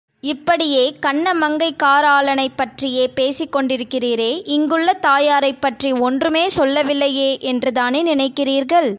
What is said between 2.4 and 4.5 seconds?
பற்றியே பேசிக்கொண்டிருக்கிறீரே,